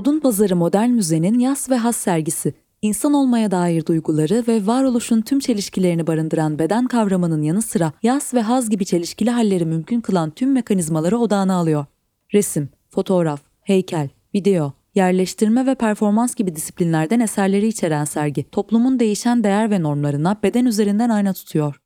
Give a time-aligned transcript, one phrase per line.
[0.00, 5.40] Odun Pazarı Modern Müze'nin Yas ve Has sergisi, insan olmaya dair duyguları ve varoluşun tüm
[5.40, 10.52] çelişkilerini barındıran beden kavramının yanı sıra yas ve haz gibi çelişkili halleri mümkün kılan tüm
[10.52, 11.86] mekanizmaları odağına alıyor.
[12.34, 19.70] Resim, fotoğraf, heykel, video, yerleştirme ve performans gibi disiplinlerden eserleri içeren sergi, toplumun değişen değer
[19.70, 21.80] ve normlarına beden üzerinden ayna tutuyor.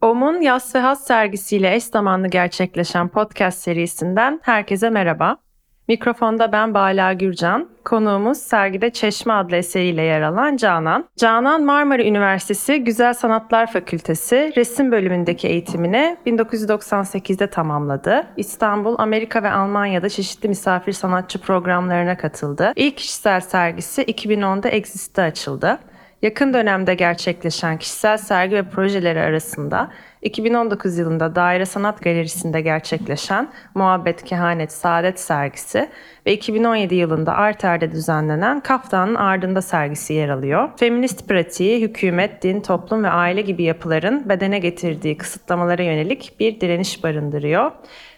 [0.00, 5.45] OM'un Yas ve Has sergisiyle eş zamanlı gerçekleşen podcast serisinden herkese merhaba.
[5.88, 7.68] Mikrofonda ben Bala Gürcan.
[7.84, 11.04] Konuğumuz sergide Çeşme adlı eseriyle yer alan Canan.
[11.16, 18.26] Canan Marmara Üniversitesi Güzel Sanatlar Fakültesi resim bölümündeki eğitimini 1998'de tamamladı.
[18.36, 22.72] İstanbul, Amerika ve Almanya'da çeşitli misafir sanatçı programlarına katıldı.
[22.76, 25.78] İlk kişisel sergisi 2010'da Exist'te açıldı.
[26.22, 29.90] Yakın dönemde gerçekleşen kişisel sergi ve projeleri arasında
[30.22, 35.88] 2019 yılında Daire Sanat Galerisi'nde gerçekleşen Muhabbet Kehanet Saadet sergisi
[36.26, 40.68] ve 2017 yılında Arter'de düzenlenen Kaftanın Ardında sergisi yer alıyor.
[40.76, 47.04] Feminist pratiği, hükümet, din, toplum ve aile gibi yapıların bedene getirdiği kısıtlamalara yönelik bir direniş
[47.04, 47.72] barındırıyor.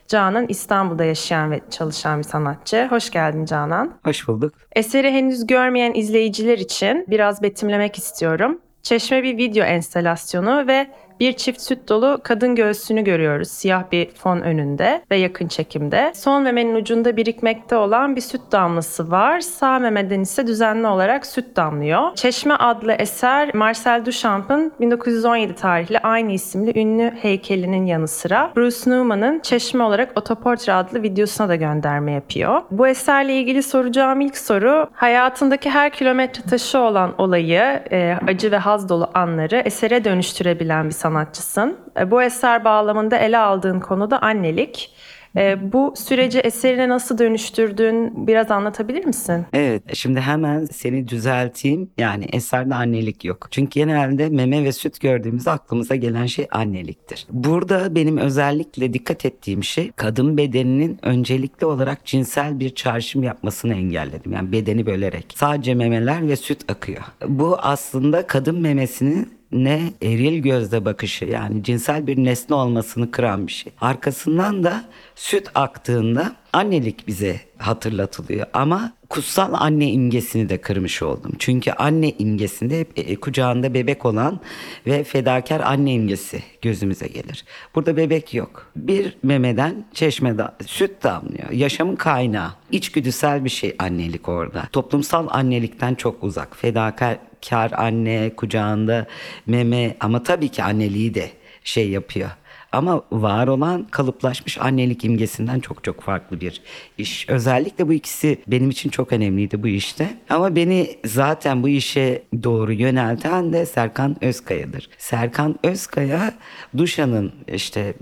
[0.09, 2.87] Canan İstanbul'da yaşayan ve çalışan bir sanatçı.
[2.91, 3.95] Hoş geldin Canan.
[4.05, 4.55] Hoş bulduk.
[4.77, 8.61] Eseri henüz görmeyen izleyiciler için biraz betimlemek istiyorum.
[8.83, 10.87] Çeşme bir video enstalasyonu ve
[11.21, 16.13] bir çift süt dolu kadın göğsünü görüyoruz siyah bir fon önünde ve yakın çekimde.
[16.15, 19.41] Son memenin ucunda birikmekte olan bir süt damlası var.
[19.41, 22.15] Sağ memeden ise düzenli olarak süt damlıyor.
[22.15, 29.41] Çeşme adlı eser Marcel Duchamp'ın 1917 tarihli aynı isimli ünlü heykelinin yanı sıra Bruce Newman'ın
[29.41, 32.63] Çeşme olarak Otoportre adlı videosuna da gönderme yapıyor.
[32.71, 38.57] Bu eserle ilgili soracağım ilk soru hayatındaki her kilometre taşı olan olayı, e, acı ve
[38.57, 41.77] haz dolu anları esere dönüştürebilen bir sanatçı sanatçısın.
[42.01, 44.93] E, bu eser bağlamında ele aldığın konu da annelik.
[45.37, 49.47] E, bu süreci eserine nasıl dönüştürdün biraz anlatabilir misin?
[49.53, 51.91] Evet şimdi hemen seni düzelteyim.
[51.99, 53.49] Yani eserde annelik yok.
[53.51, 57.27] Çünkü genelde meme ve süt gördüğümüzde aklımıza gelen şey anneliktir.
[57.31, 64.33] Burada benim özellikle dikkat ettiğim şey kadın bedeninin öncelikli olarak cinsel bir çağrışım yapmasını engelledim.
[64.33, 65.27] Yani bedeni bölerek.
[65.35, 67.03] Sadece memeler ve süt akıyor.
[67.29, 73.53] Bu aslında kadın memesinin ne eril gözle bakışı yani cinsel bir nesne olmasını kıran bir
[73.53, 73.73] şey.
[73.81, 81.33] Arkasından da süt aktığında annelik bize hatırlatılıyor ama kutsal anne imgesini de kırmış oldum.
[81.39, 84.41] Çünkü anne imgesinde e, kucağında bebek olan
[84.87, 87.45] ve fedakar anne imgesi gözümüze gelir.
[87.75, 88.71] Burada bebek yok.
[88.77, 91.51] Bir memeden çeşmede süt damlıyor.
[91.51, 92.51] Yaşamın kaynağı.
[92.73, 94.63] İçgüdüsel bir şey annelik orada.
[94.73, 96.57] Toplumsal annelikten çok uzak.
[96.57, 97.19] Fedakar
[97.49, 99.07] kar anne kucağında
[99.47, 101.31] meme ama tabii ki anneliği de
[101.65, 102.31] şey yapıyor.
[102.73, 106.61] Ama var olan kalıplaşmış annelik imgesinden çok çok farklı bir
[106.99, 107.29] iş.
[107.29, 110.09] Özellikle bu ikisi benim için çok önemliydi bu işte.
[110.29, 114.91] Ama beni zaten bu işe doğru yönelten de Serkan Özkaya'dır.
[114.99, 116.35] Serkan Özkaya
[116.77, 117.95] Duşan'ın işte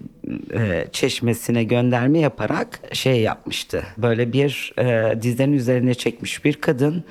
[0.54, 3.82] e, çeşmesine gönderme yaparak şey yapmıştı.
[3.98, 7.04] Böyle bir e, dizlerin üzerine çekmiş bir kadın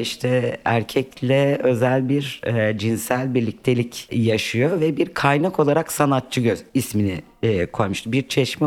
[0.00, 7.22] işte erkekle özel bir e, cinsel birliktelik yaşıyor ve bir kaynak olarak sanatçı göz ismini
[7.42, 8.12] e, koymuştu.
[8.12, 8.66] Bir çeşme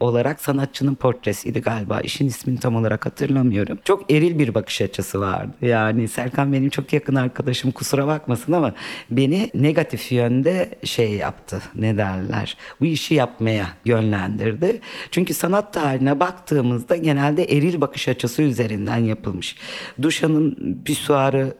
[0.00, 2.00] olarak sanatçının portresiydi galiba.
[2.00, 3.78] İşin ismini tam olarak hatırlamıyorum.
[3.84, 5.52] Çok eril bir bakış açısı vardı.
[5.62, 8.74] Yani Serkan benim çok yakın arkadaşım kusura bakmasın ama
[9.10, 11.62] beni negatif yönde şey yaptı.
[11.74, 12.56] Ne derler?
[12.80, 14.80] Bu işi yapmaya yönlendirdi.
[15.10, 19.56] Çünkü sanat tarihine baktığımızda genelde eril bakış açısı üzerinden yapılmış.
[20.02, 21.54] Duşan'ın pisuarı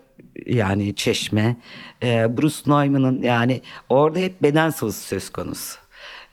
[0.47, 1.57] yani çeşme,
[2.03, 5.78] Bruce Neumann'ın yani orada hep beden sıvısı söz konusu.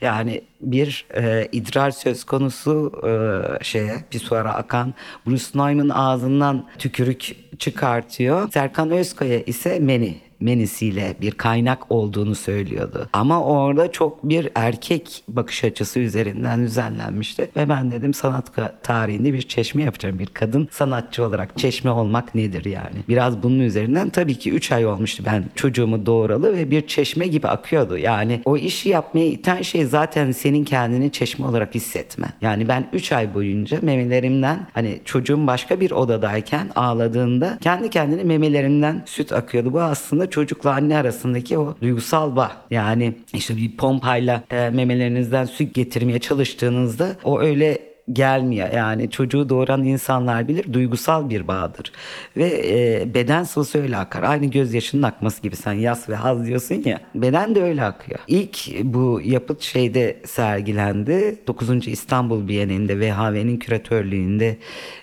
[0.01, 4.93] Yani bir e, idrar söz konusu e, şeye pisuara akan
[5.25, 8.51] Bruce Neumann ağzından tükürük çıkartıyor.
[8.51, 13.09] Serkan Özkaya ise meni menisiyle bir kaynak olduğunu söylüyordu.
[13.13, 17.49] Ama orada çok bir erkek bakış açısı üzerinden düzenlenmişti.
[17.55, 18.51] Ve ben dedim sanat
[18.83, 20.19] tarihinde bir çeşme yapacağım.
[20.19, 22.97] Bir kadın sanatçı olarak çeşme olmak nedir yani?
[23.09, 27.47] Biraz bunun üzerinden tabii ki 3 ay olmuştu ben çocuğumu doğuralı ve bir çeşme gibi
[27.47, 27.97] akıyordu.
[27.97, 32.27] Yani o işi yapmaya iten şey zaten senin kendini çeşme olarak hissetme.
[32.41, 39.03] Yani ben 3 ay boyunca memelerimden hani çocuğum başka bir odadayken ağladığında kendi kendine memelerimden
[39.05, 39.73] süt akıyordu.
[39.73, 42.51] Bu aslında çocukla anne arasındaki o duygusal bağ.
[42.71, 48.71] Yani işte bir pompayla e, memelerinizden süt getirmeye çalıştığınızda o öyle gelmiyor.
[48.73, 51.91] Yani çocuğu doğuran insanlar bilir duygusal bir bağdır.
[52.37, 54.23] Ve e, beden sıvısı öyle akar.
[54.23, 57.01] Aynı gözyaşının akması gibi sen yas ve haz diyorsun ya.
[57.15, 58.19] Beden de öyle akıyor.
[58.27, 61.41] İlk bu yapıt şeyde sergilendi.
[61.47, 61.87] 9.
[61.87, 64.57] İstanbul Bienalinde VHV'nin küratörlüğünde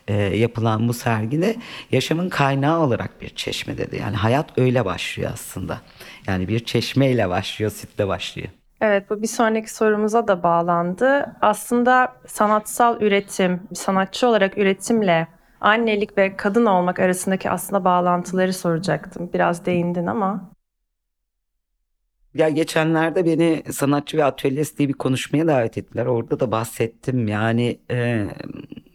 [0.09, 1.57] e, yapılan bu sergide
[1.93, 3.97] yaşamın kaynağı olarak bir çeşme dedi.
[4.01, 5.81] Yani hayat öyle başlıyor aslında.
[6.27, 8.49] Yani bir çeşmeyle başlıyor, sütle başlıyor.
[8.85, 11.37] Evet bu bir sonraki sorumuza da bağlandı.
[11.41, 15.29] Aslında sanatsal üretim, sanatçı olarak üretimle
[15.61, 19.31] annelik ve kadın olmak arasındaki aslında bağlantıları soracaktım.
[19.35, 20.51] Biraz değindin ama.
[22.35, 26.07] Ya geçenlerde beni sanatçı ve atölyesi diye bir konuşmaya davet ettiler.
[26.07, 27.29] Orada da bahsettim.
[27.29, 28.27] Yani e,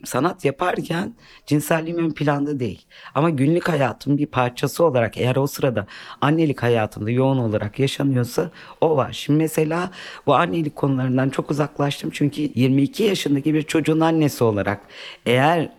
[0.05, 1.13] sanat yaparken
[1.45, 2.85] cinselliğim ön planda değil.
[3.15, 5.87] Ama günlük hayatım bir parçası olarak eğer o sırada
[6.21, 8.51] annelik hayatımda yoğun olarak yaşanıyorsa
[8.81, 9.13] o var.
[9.13, 9.91] Şimdi mesela
[10.25, 12.09] bu annelik konularından çok uzaklaştım.
[12.13, 14.81] Çünkü 22 yaşındaki bir çocuğun annesi olarak
[15.25, 15.69] eğer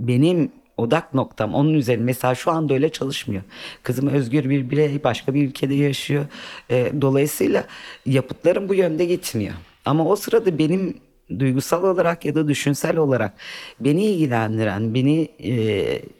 [0.00, 3.42] benim odak noktam onun üzerine mesela şu anda öyle çalışmıyor.
[3.82, 6.26] Kızım özgür bir birey başka bir ülkede yaşıyor.
[6.70, 7.64] E, dolayısıyla
[8.06, 9.54] yapıtlarım bu yönde gitmiyor.
[9.84, 10.94] Ama o sırada benim
[11.38, 13.32] duygusal olarak ya da düşünsel olarak
[13.80, 15.52] beni ilgilendiren, beni e,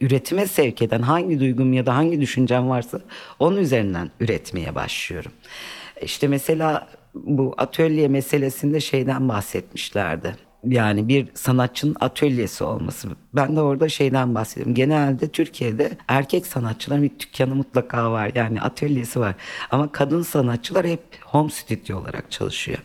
[0.01, 3.01] üretime sevk eden hangi duygum ya da hangi düşüncem varsa
[3.39, 5.33] onun üzerinden üretmeye başlıyorum.
[6.03, 13.09] İşte mesela bu atölye meselesinde şeyden bahsetmişlerdi yani bir sanatçının atölyesi olması.
[13.35, 14.75] Ben de orada şeyden bahsediyorum.
[14.75, 18.31] Genelde Türkiye'de erkek sanatçıların bir dükkanı mutlaka var.
[18.35, 19.35] Yani atölyesi var.
[19.71, 22.79] Ama kadın sanatçılar hep home studio olarak çalışıyor.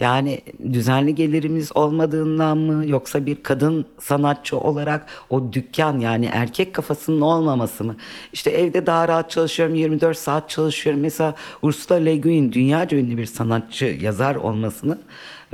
[0.00, 0.40] Yani
[0.72, 7.84] düzenli gelirimiz olmadığından mı yoksa bir kadın sanatçı olarak o dükkan yani erkek kafasının olmaması
[7.84, 7.96] mı?
[8.32, 11.02] İşte evde daha rahat çalışıyorum 24 saat çalışıyorum.
[11.02, 14.98] Mesela Ursula Le Guin dünyaca ünlü bir sanatçı yazar olmasını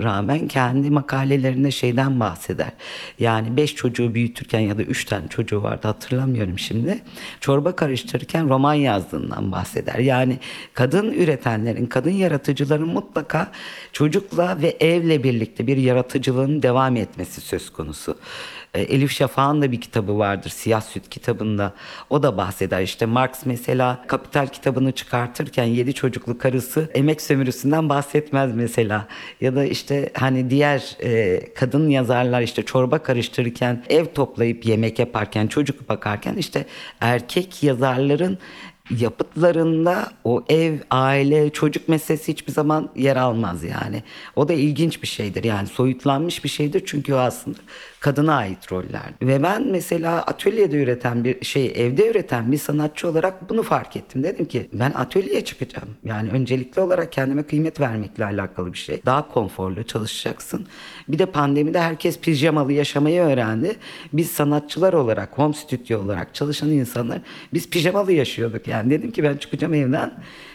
[0.03, 2.71] rağmen kendi makalelerinde şeyden bahseder.
[3.19, 6.99] Yani beş çocuğu büyütürken ya da üç tane çocuğu vardı hatırlamıyorum şimdi.
[7.41, 9.99] Çorba karıştırırken roman yazdığından bahseder.
[9.99, 10.39] Yani
[10.75, 13.53] kadın üretenlerin, kadın yaratıcıların mutlaka
[13.93, 18.17] çocukla ve evle birlikte bir yaratıcılığın devam etmesi söz konusu.
[18.77, 21.73] E, Elif Şafak'ın da bir kitabı vardır Siyah Süt kitabında.
[22.11, 28.55] O da bahseder işte Marx mesela Kapital kitabını çıkartırken yedi çocuklu karısı emek sömürüsünden bahsetmez
[28.55, 29.09] mesela.
[29.41, 35.47] Ya da işte hani diğer e, kadın yazarlar işte çorba karıştırırken ev toplayıp yemek yaparken
[35.47, 36.67] çocuk bakarken işte
[37.01, 38.39] erkek yazarların
[38.91, 44.03] yapıtlarında o ev, aile, çocuk meselesi hiçbir zaman yer almaz yani.
[44.37, 47.59] O da ilginç bir şeydir yani soyutlanmış bir şeydir çünkü o aslında
[48.01, 49.13] kadına ait roller.
[49.23, 54.23] Ve ben mesela atölyede üreten bir şey, evde üreten bir sanatçı olarak bunu fark ettim.
[54.23, 55.89] Dedim ki ben atölyeye çıkacağım.
[56.05, 59.01] Yani öncelikli olarak kendime kıymet vermekle alakalı bir şey.
[59.07, 60.67] Daha konforlu çalışacaksın.
[61.09, 63.77] Bir de pandemide herkes pijamalı yaşamayı öğrendi.
[64.13, 67.19] Biz sanatçılar olarak, home studio olarak çalışan insanlar
[67.53, 68.69] biz pijamalı yaşıyorduk.
[68.69, 70.13] Yani dedim ki ben çıkacağım evden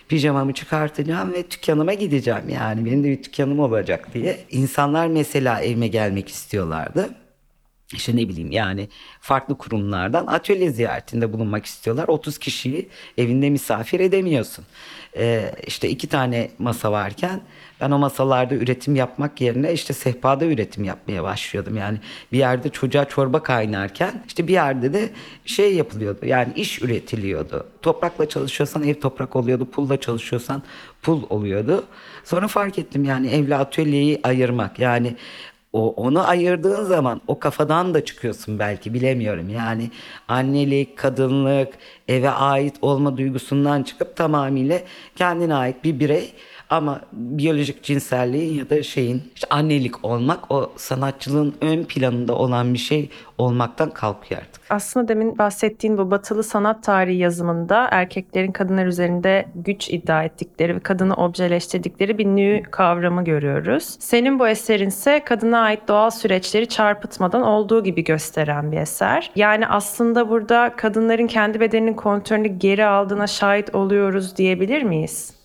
[0.08, 2.50] pijamamı çıkartacağım ve dükkanıma gideceğim.
[2.50, 4.40] Yani benim de bir dükkanım olacak diye.
[4.52, 7.10] İnsanlar mesela evime gelmek istiyorlardı
[7.94, 8.90] işte ne bileyim yani
[9.22, 12.08] farklı kurumlardan atölye ziyaretinde bulunmak istiyorlar.
[12.08, 14.66] 30 kişiyi evinde misafir edemiyorsun.
[15.18, 17.42] Ee, işte iki tane masa varken
[17.82, 21.78] ben o masalarda üretim yapmak yerine işte sehpada üretim yapmaya başlıyordum.
[21.78, 21.98] Yani
[22.32, 25.10] bir yerde çocuğa çorba kaynarken işte bir yerde de
[25.46, 26.26] şey yapılıyordu.
[26.26, 27.68] Yani iş üretiliyordu.
[27.82, 29.66] Toprakla çalışıyorsan ev toprak oluyordu.
[29.72, 30.64] Pulla çalışıyorsan
[31.02, 31.84] pul oluyordu.
[32.24, 34.80] Sonra fark ettim yani evle atölyeyi ayırmak.
[34.80, 35.16] Yani
[35.74, 39.50] o onu ayırdığın zaman o kafadan da çıkıyorsun belki bilemiyorum.
[39.50, 39.90] Yani
[40.28, 41.74] annelik, kadınlık,
[42.08, 44.80] eve ait olma duygusundan çıkıp tamamıyla
[45.16, 46.34] kendine ait bir birey
[46.72, 52.80] ama biyolojik cinselliğin ya da şeyin işte annelik olmak o sanatçılığın ön planında olan bir
[52.80, 54.62] şey olmaktan kalkıyor artık.
[54.70, 60.80] Aslında demin bahsettiğin bu batılı sanat tarihi yazımında erkeklerin kadınlar üzerinde güç iddia ettikleri ve
[60.80, 63.96] kadını objeleştirdikleri bir nü kavramı görüyoruz.
[64.00, 69.32] Senin bu eserin ise kadına ait doğal süreçleri çarpıtmadan olduğu gibi gösteren bir eser.
[69.36, 75.41] Yani aslında burada kadınların kendi bedeninin kontrolünü geri aldığına şahit oluyoruz diyebilir miyiz?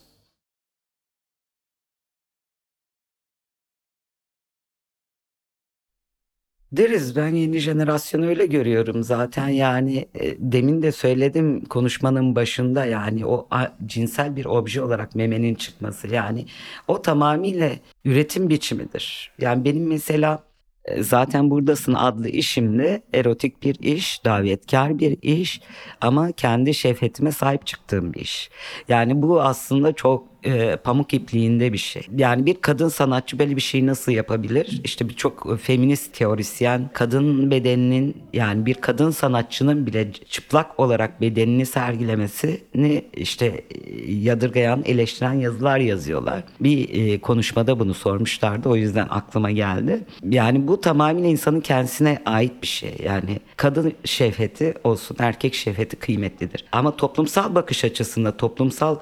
[6.72, 13.26] Deriz ben yeni jenerasyonu öyle görüyorum zaten yani e, demin de söyledim konuşmanın başında yani
[13.26, 16.46] o a- cinsel bir obje olarak memenin çıkması yani
[16.88, 17.70] o tamamıyla
[18.04, 19.32] üretim biçimidir.
[19.40, 20.42] Yani benim mesela
[20.84, 25.60] e, Zaten Buradasın adlı işimde erotik bir iş, davetkar bir iş
[26.00, 28.50] ama kendi şehvetime sahip çıktığım bir iş.
[28.88, 32.02] Yani bu aslında çok e, pamuk ipliğinde bir şey.
[32.16, 34.80] Yani bir kadın sanatçı böyle bir şeyi nasıl yapabilir?
[34.84, 43.04] İşte birçok feminist teorisyen kadın bedeninin yani bir kadın sanatçının bile çıplak olarak bedenini sergilemesini
[43.16, 46.44] işte e, yadırgayan, eleştiren yazılar yazıyorlar.
[46.60, 48.68] Bir e, konuşmada bunu sormuşlardı.
[48.68, 50.00] O yüzden aklıma geldi.
[50.24, 52.96] Yani bu tamamen insanın kendisine ait bir şey.
[53.04, 56.64] Yani kadın şehveti olsun, erkek şehveti kıymetlidir.
[56.72, 58.96] Ama toplumsal bakış açısında, toplumsal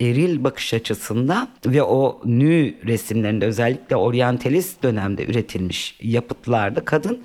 [0.00, 7.22] eril bakış açısında ve o nü resimlerinde özellikle oryantalist dönemde üretilmiş yapıtlarda kadın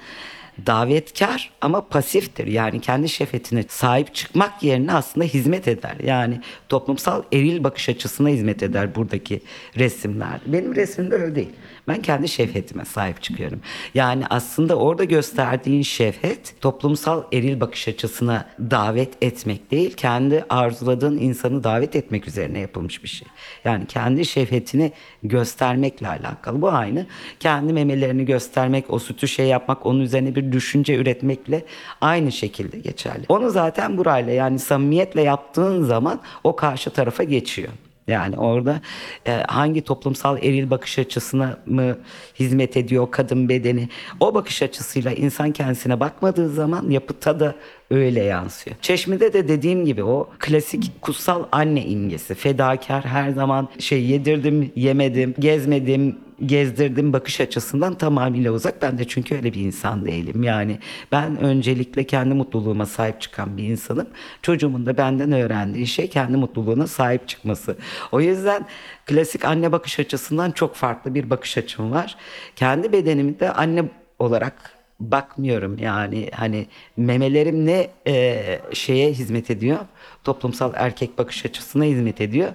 [0.65, 2.47] davetkar ama pasiftir.
[2.47, 5.95] Yani kendi şefetine sahip çıkmak yerine aslında hizmet eder.
[6.03, 9.41] Yani toplumsal eril bakış açısına hizmet eder buradaki
[9.77, 10.39] resimler.
[10.45, 11.49] Benim resmimde öyle değil.
[11.87, 13.61] Ben kendi şefetime sahip çıkıyorum.
[13.93, 21.63] Yani aslında orada gösterdiğin şefet toplumsal eril bakış açısına davet etmek değil, kendi arzuladığın insanı
[21.63, 23.27] davet etmek üzerine yapılmış bir şey.
[23.65, 24.91] Yani kendi şefetini
[25.23, 26.61] göstermekle alakalı.
[26.61, 27.05] Bu aynı.
[27.39, 31.65] Kendi memelerini göstermek, o sütü şey yapmak, onun üzerine bir düşünce üretmekle
[32.01, 33.25] aynı şekilde geçerli.
[33.29, 37.69] Onu zaten burayla yani samimiyetle yaptığın zaman o karşı tarafa geçiyor.
[38.07, 38.81] Yani orada
[39.27, 41.97] e, hangi toplumsal eril bakış açısına mı
[42.39, 43.89] hizmet ediyor kadın bedeni?
[44.19, 47.55] O bakış açısıyla insan kendisine bakmadığı zaman yapıta da
[47.91, 48.75] öyle yansıyor.
[48.81, 52.35] Çeşme'de de dediğim gibi o klasik kutsal anne imgesi.
[52.35, 58.81] Fedakar her zaman şey yedirdim, yemedim, gezmedim, gezdirdim bakış açısından tamamıyla uzak.
[58.81, 60.43] Ben de çünkü öyle bir insan değilim.
[60.43, 60.79] Yani
[61.11, 64.07] ben öncelikle kendi mutluluğuma sahip çıkan bir insanım.
[64.41, 67.77] Çocuğumun da benden öğrendiği şey kendi mutluluğuna sahip çıkması.
[68.11, 68.65] O yüzden
[69.05, 72.15] klasik anne bakış açısından çok farklı bir bakış açım var.
[72.55, 73.83] Kendi bedenimi de anne
[74.19, 79.77] olarak bakmıyorum yani hani memelerim ne e, şeye hizmet ediyor
[80.23, 82.51] toplumsal erkek bakış açısına hizmet ediyor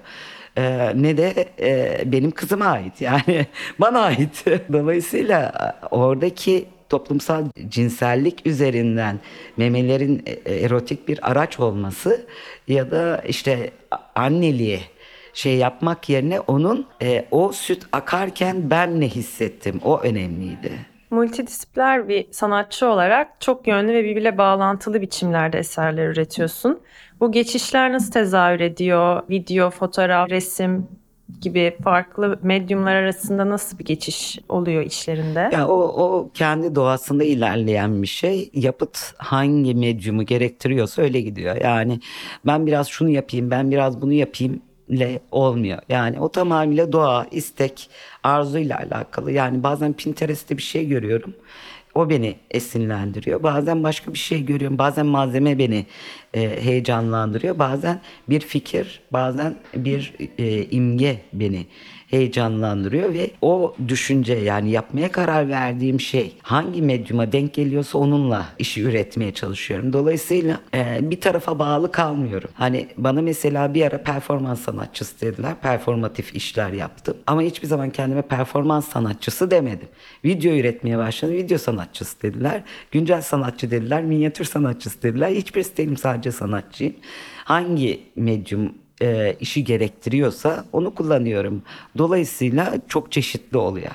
[0.57, 3.01] e, ne de e, benim kızıma ait.
[3.01, 3.45] Yani
[3.79, 4.45] bana ait.
[4.73, 5.51] Dolayısıyla
[5.91, 9.19] oradaki toplumsal cinsellik üzerinden
[9.57, 12.25] memelerin e, erotik bir araç olması
[12.67, 13.71] ya da işte
[14.15, 14.79] anneliğe
[15.33, 19.81] şey yapmak yerine onun e, o süt akarken ben ne hissettim?
[19.83, 20.90] O önemliydi.
[21.11, 26.79] Multidisipliner bir sanatçı olarak çok yönlü ve birbirle bağlantılı biçimlerde eserler üretiyorsun.
[27.19, 29.21] Bu geçişler nasıl tezahür ediyor?
[29.29, 30.87] Video, fotoğraf, resim
[31.41, 35.49] gibi farklı medyumlar arasında nasıl bir geçiş oluyor işlerinde?
[35.53, 38.49] Ya o, o kendi doğasında ilerleyen bir şey.
[38.53, 41.55] Yapıt hangi medyumu gerektiriyorsa öyle gidiyor.
[41.55, 41.99] Yani
[42.45, 45.79] ben biraz şunu yapayım, ben biraz bunu yapayım ile olmuyor.
[45.89, 47.89] Yani o tamamıyla doğa, istek,
[48.23, 49.31] arzuyla alakalı.
[49.31, 51.33] Yani bazen Pinterest'te bir şey görüyorum.
[51.95, 53.43] O beni esinlendiriyor.
[53.43, 54.77] Bazen başka bir şey görüyorum.
[54.77, 55.85] Bazen malzeme beni
[56.33, 57.59] e, heyecanlandırıyor.
[57.59, 61.65] Bazen bir fikir, bazen bir e, imge beni
[62.11, 68.81] heyecanlandırıyor ve o düşünce yani yapmaya karar verdiğim şey hangi medyuma denk geliyorsa onunla işi
[68.81, 69.93] üretmeye çalışıyorum.
[69.93, 72.49] Dolayısıyla e, bir tarafa bağlı kalmıyorum.
[72.53, 75.55] Hani bana mesela bir ara performans sanatçısı dediler.
[75.61, 77.17] Performatif işler yaptım.
[77.27, 79.87] Ama hiçbir zaman kendime performans sanatçısı demedim.
[80.25, 81.35] Video üretmeye başladım.
[81.35, 82.63] Video sanatçısı dediler.
[82.91, 84.03] Güncel sanatçı dediler.
[84.03, 85.29] Minyatür sanatçısı dediler.
[85.29, 86.95] Hiçbirisi değilim sadece sanatçıyım.
[87.45, 91.63] Hangi medyum e, işi gerektiriyorsa onu kullanıyorum.
[91.97, 93.91] Dolayısıyla çok çeşitli oluyor.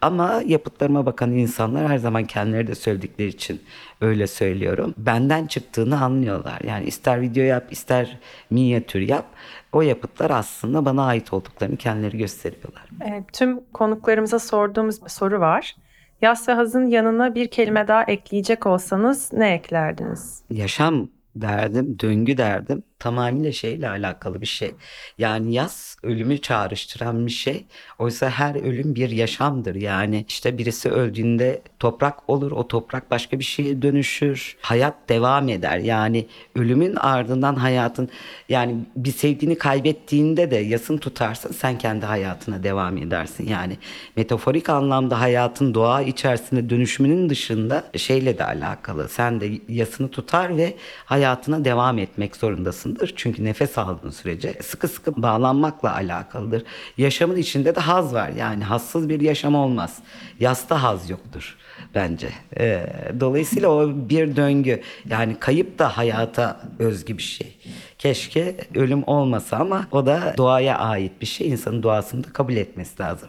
[0.00, 3.62] Ama yapıtlarıma bakan insanlar her zaman kendileri de söyledikleri için
[4.00, 4.94] öyle söylüyorum.
[4.98, 6.60] Benden çıktığını anlıyorlar.
[6.66, 8.18] Yani ister video yap, ister
[8.50, 9.24] minyatür yap.
[9.72, 12.84] O yapıtlar aslında bana ait olduklarını kendileri gösteriyorlar.
[13.04, 15.76] E, tüm konuklarımıza sorduğumuz bir soru var.
[16.22, 20.42] Yas ve hazın yanına bir kelime daha ekleyecek olsanız ne eklerdiniz?
[20.50, 24.74] Yaşam derdim, döngü derdim tamamıyla şeyle alakalı bir şey.
[25.18, 27.64] Yani yaz ölümü çağrıştıran bir şey.
[27.98, 29.74] Oysa her ölüm bir yaşamdır.
[29.74, 34.56] Yani işte birisi öldüğünde toprak olur, o toprak başka bir şeye dönüşür.
[34.60, 35.78] Hayat devam eder.
[35.78, 38.08] Yani ölümün ardından hayatın
[38.48, 43.48] yani bir sevdiğini kaybettiğinde de yasın tutarsın sen kendi hayatına devam edersin.
[43.48, 43.78] Yani
[44.16, 49.08] metaforik anlamda hayatın doğa içerisinde dönüşümünün dışında şeyle de alakalı.
[49.08, 53.12] Sen de yasını tutar ve hayatına devam etmek zorundasın alakalıdır.
[53.16, 56.62] Çünkü nefes aldığın sürece sıkı sıkı bağlanmakla alakalıdır.
[56.96, 58.30] Yaşamın içinde de haz var.
[58.38, 59.98] Yani hassız bir yaşam olmaz.
[60.40, 61.56] Yasta haz yoktur
[61.94, 62.28] bence.
[62.58, 62.86] Ee,
[63.20, 64.82] dolayısıyla o bir döngü.
[65.08, 67.56] Yani kayıp da hayata özgü bir şey.
[68.02, 71.48] Keşke ölüm olmasa ama o da doğaya ait bir şey.
[71.48, 73.28] İnsanın doğasını da kabul etmesi lazım.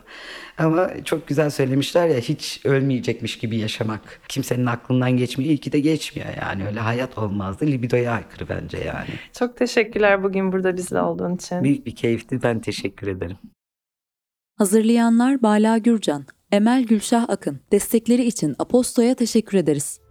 [0.57, 4.21] Ama çok güzel söylemişler ya hiç ölmeyecekmiş gibi yaşamak.
[4.27, 5.51] Kimsenin aklından geçmiyor.
[5.51, 6.67] İyi ki de geçmiyor yani.
[6.67, 7.65] Öyle hayat olmazdı.
[7.65, 9.09] Libidoya aykırı bence yani.
[9.39, 11.63] Çok teşekkürler bugün burada bizle olduğun için.
[11.63, 12.43] Büyük bir keyifti.
[12.43, 13.37] Ben teşekkür ederim.
[14.57, 17.59] Hazırlayanlar Bala Gürcan, Emel Gülşah Akın.
[17.71, 20.02] Destekleri için Aposto'ya teşekkür ederiz.